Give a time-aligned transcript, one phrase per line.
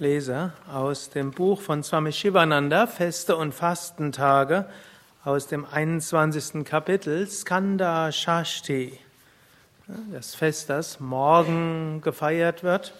[0.00, 4.64] lese aus dem Buch von Swami Shivananda, Feste und Fastentage,
[5.24, 6.64] aus dem 21.
[6.64, 8.98] Kapitel Skanda Shashti.
[10.10, 12.94] Das Fest, das morgen gefeiert wird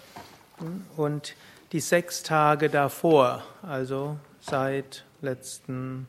[0.98, 1.34] und
[1.72, 6.06] die sechs Tage davor, also seit letzten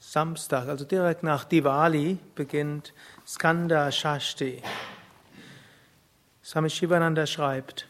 [0.00, 2.92] Samstag, also direkt nach Diwali, beginnt
[3.24, 4.60] Skanda Shashti.
[6.42, 7.86] Swami Shivananda schreibt,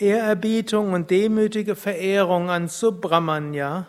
[0.00, 3.88] Ehrerbietung und demütige Verehrung an Subramanya,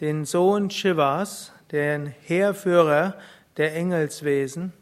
[0.00, 3.16] den Sohn Shivas, den Heerführer
[3.56, 4.72] der Engelswesen,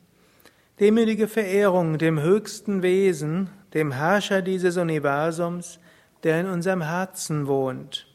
[0.78, 5.78] demütige Verehrung dem höchsten Wesen, dem Herrscher dieses Universums,
[6.22, 8.06] der in unserem Herzen wohnt.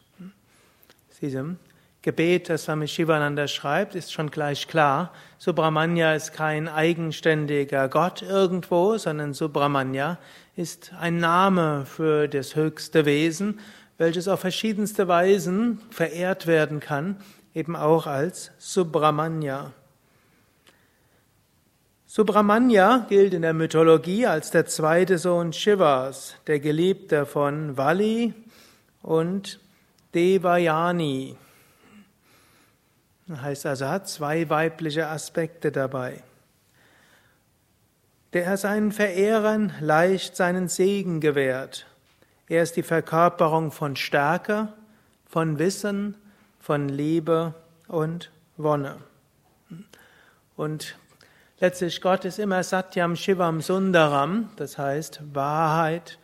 [1.22, 1.58] Diesem
[2.04, 5.14] Gebet, das Swami Shivananda schreibt, ist schon gleich klar.
[5.38, 10.18] Subramanya ist kein eigenständiger Gott irgendwo, sondern Subramanya
[10.58, 13.62] ist ein Name für das höchste Wesen,
[13.98, 17.16] welches auf verschiedenste Weisen verehrt werden kann,
[17.56, 19.72] eben auch als Subramanya.
[22.06, 28.34] Subramanya gilt in der Mythologie als der zweite Sohn Shivas, der Geliebte von Vali
[29.02, 29.62] und
[30.14, 31.38] Devayani.
[33.28, 36.24] Das heißt also, hat zwei weibliche Aspekte dabei.
[38.34, 41.86] Der er seinen Verehrern leicht seinen Segen gewährt.
[42.48, 44.74] Er ist die Verkörperung von Stärke,
[45.26, 46.16] von Wissen,
[46.60, 47.54] von Liebe
[47.88, 48.98] und Wonne.
[50.56, 50.96] Und
[51.60, 56.20] letztlich Gott ist immer Satyam Shivam Sundaram, das heißt Wahrheit,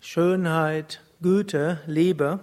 [0.00, 2.40] Schönheit, Güte, Liebe.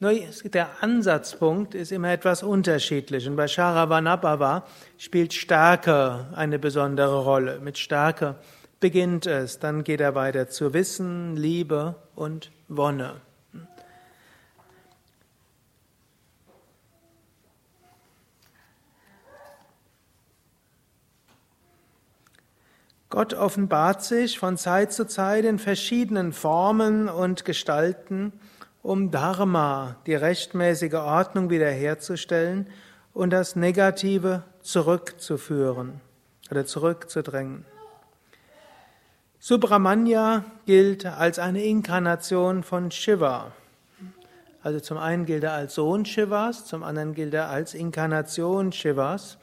[0.00, 3.26] Nur der Ansatzpunkt ist immer etwas unterschiedlich.
[3.26, 4.64] Und bei Sharavanabhava
[4.96, 7.58] spielt Stärke eine besondere Rolle.
[7.58, 8.36] Mit Stärke
[8.78, 13.20] beginnt es, dann geht er weiter zu Wissen, Liebe und Wonne.
[23.10, 28.32] Gott offenbart sich von Zeit zu Zeit in verschiedenen Formen und Gestalten
[28.88, 32.68] um Dharma, die rechtmäßige Ordnung wiederherzustellen
[33.12, 36.00] und das Negative zurückzuführen
[36.50, 37.66] oder zurückzudrängen.
[39.38, 43.52] Subramanya gilt als eine Inkarnation von Shiva.
[44.62, 49.36] Also zum einen gilt er als Sohn Shivas, zum anderen gilt er als Inkarnation Shivas.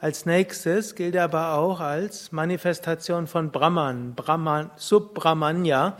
[0.00, 5.96] Als nächstes gilt er aber auch als Manifestation von Brahman, Brahman Subramanya,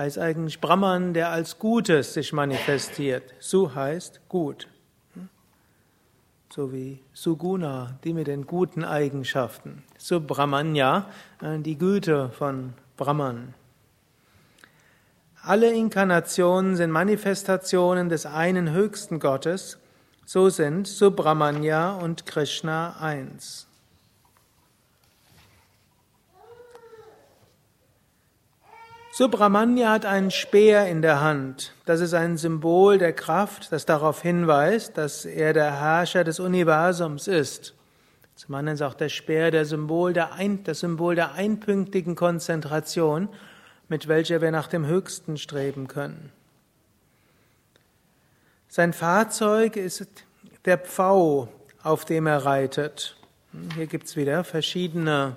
[0.00, 3.34] heißt eigentlich Brahman, der als Gutes sich manifestiert.
[3.38, 4.66] Su heißt gut.
[6.48, 9.84] So wie Suguna, die mit den guten Eigenschaften.
[9.98, 11.06] Subramanya,
[11.42, 13.54] äh, die Güte von Brahman.
[15.42, 19.78] Alle Inkarnationen sind Manifestationen des einen höchsten Gottes.
[20.24, 23.69] So sind Subramanya und Krishna eins.
[29.12, 31.74] Subramanya hat einen Speer in der Hand.
[31.84, 37.26] Das ist ein Symbol der Kraft, das darauf hinweist, dass er der Herrscher des Universums
[37.26, 37.74] ist.
[38.36, 43.28] Zum anderen ist auch der Speer der Symbol der ein, das Symbol der einpünktigen Konzentration,
[43.88, 46.30] mit welcher wir nach dem Höchsten streben können.
[48.68, 50.06] Sein Fahrzeug ist
[50.64, 51.48] der Pfau,
[51.82, 53.16] auf dem er reitet.
[53.74, 55.36] Hier gibt's wieder verschiedene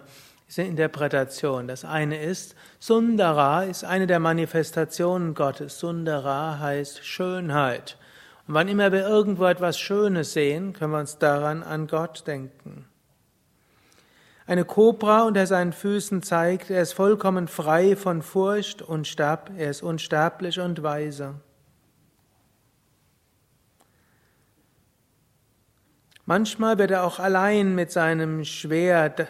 [0.62, 1.68] Interpretation.
[1.68, 5.80] Das eine ist, Sundara ist eine der Manifestationen Gottes.
[5.80, 7.98] Sundara heißt Schönheit.
[8.48, 12.86] Und wann immer wir irgendwo etwas Schönes sehen, können wir uns daran an Gott denken.
[14.46, 19.70] Eine Kobra unter seinen Füßen zeigt, er ist vollkommen frei von Furcht und Stab, er
[19.70, 21.36] ist unsterblich und weise.
[26.26, 29.28] Manchmal wird er auch allein mit seinem, Schwert,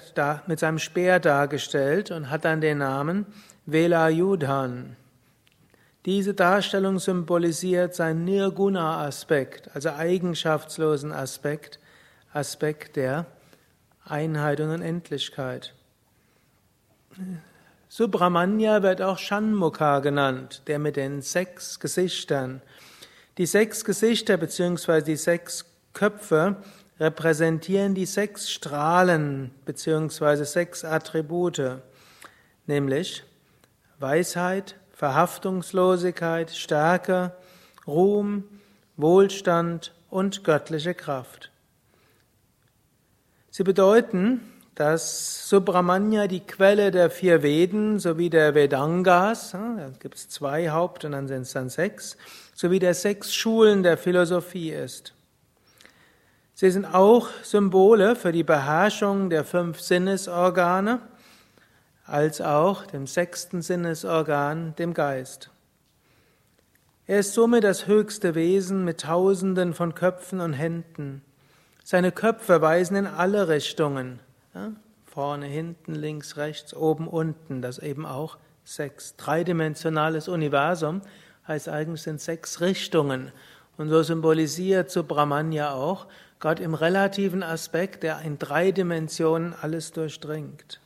[0.47, 3.25] mit seinem Speer dargestellt und hat dann den Namen
[3.65, 4.95] Velayudhan.
[6.05, 11.79] Diese Darstellung symbolisiert seinen Nirguna-Aspekt, also eigenschaftslosen Aspekt,
[12.33, 13.25] Aspekt der
[14.05, 15.73] Einheit und Unendlichkeit.
[17.87, 22.61] Subramanya wird auch Shanmukha genannt, der mit den sechs Gesichtern.
[23.37, 25.01] Die sechs Gesichter bzw.
[25.01, 26.57] die sechs Köpfe
[26.99, 30.43] repräsentieren die sechs Strahlen bzw.
[30.43, 31.79] sechs Attribute,
[32.67, 33.23] nämlich
[33.99, 37.31] Weisheit, Verhaftungslosigkeit, Stärke,
[37.87, 38.43] Ruhm,
[38.95, 41.51] Wohlstand und göttliche Kraft.
[43.49, 44.41] Sie bedeuten
[44.75, 51.05] dass Subramanya die Quelle der vier Veden sowie der Vedangas, da gibt es zwei Haupt
[51.05, 52.17] und dann sind es dann sechs,
[52.55, 55.13] sowie der sechs Schulen der Philosophie ist.
[56.55, 60.99] Sie sind auch Symbole für die Beherrschung der fünf Sinnesorgane,
[62.05, 65.49] als auch dem sechsten Sinnesorgan, dem Geist.
[67.07, 71.21] Er ist somit das höchste Wesen mit Tausenden von Köpfen und Händen.
[71.83, 74.19] Seine Köpfe weisen in alle Richtungen.
[74.53, 74.71] Ja?
[75.05, 77.61] Vorne, hinten, links, rechts, oben, unten.
[77.61, 79.15] Das eben auch sechs.
[79.17, 81.01] Dreidimensionales Universum
[81.47, 83.31] heißt eigentlich sind sechs Richtungen.
[83.77, 86.05] Und so symbolisiert Subramanya auch
[86.43, 90.81] Gott im relativen Aspekt, der in drei Dimensionen alles durchdringt.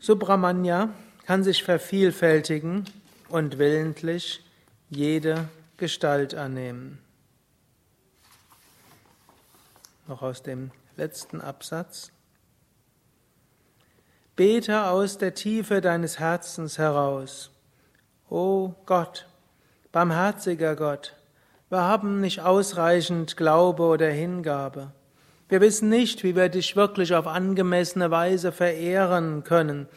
[0.00, 0.88] Subramanya
[1.26, 2.86] kann sich vervielfältigen
[3.28, 4.42] und willentlich
[4.88, 6.98] jede Gestalt annehmen.
[10.06, 12.10] Noch aus dem letzten Absatz.
[14.34, 17.50] Bete aus der Tiefe deines Herzens heraus.
[18.30, 19.26] O Gott,
[19.92, 21.14] barmherziger Gott,
[21.72, 24.92] wir haben nicht ausreichend Glaube oder Hingabe.
[25.48, 29.88] Wir wissen nicht, wie wir dich wirklich auf angemessene Weise verehren können.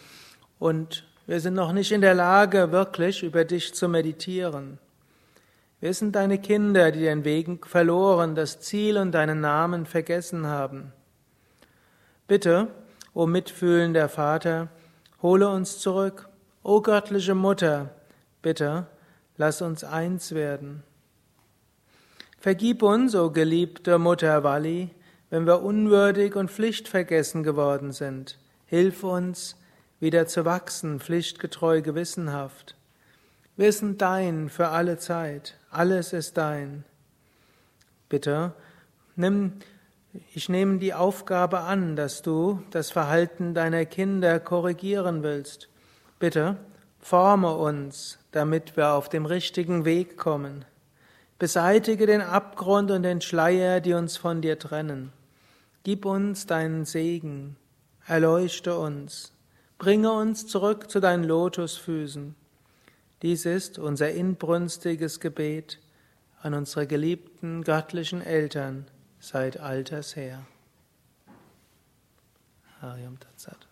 [0.58, 4.78] Und wir sind noch nicht in der Lage, wirklich über dich zu meditieren.
[5.82, 10.94] Wir sind deine Kinder, die den Weg verloren, das Ziel und deinen Namen vergessen haben.
[12.26, 12.70] Bitte,
[13.14, 14.70] o mitfühlender Vater,
[15.22, 16.30] hole uns zurück.
[16.64, 17.90] O göttliche Mutter,
[18.42, 18.88] bitte,
[19.36, 20.82] lass uns eins werden.
[22.38, 24.92] Vergib uns, o geliebte Mutter Walli,
[25.30, 28.38] wenn wir unwürdig und pflichtvergessen geworden sind.
[28.68, 29.58] Hilf uns,
[30.00, 32.76] wieder zu wachsen, pflichtgetreu, gewissenhaft.
[33.58, 36.84] Wir sind dein für alle Zeit, alles ist dein.
[38.10, 38.54] Bitte,
[39.16, 39.54] nimm,
[40.34, 45.70] ich nehme die Aufgabe an, dass du das Verhalten deiner Kinder korrigieren willst.
[46.20, 46.58] Bitte,
[47.00, 50.66] forme uns, damit wir auf dem richtigen Weg kommen.
[51.38, 55.12] Beseitige den Abgrund und den Schleier, die uns von dir trennen.
[55.84, 57.58] Gib uns deinen Segen,
[58.08, 59.34] erleuchte uns.
[59.78, 62.36] Bringe uns zurück zu deinen Lotusfüßen.
[63.22, 65.80] Dies ist unser inbrünstiges Gebet
[66.42, 68.88] an unsere geliebten göttlichen Eltern
[69.20, 70.46] seit alters her.
[72.82, 73.65] Harium Tatsat.